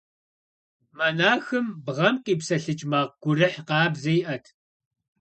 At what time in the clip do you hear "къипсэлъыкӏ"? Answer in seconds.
2.25-2.83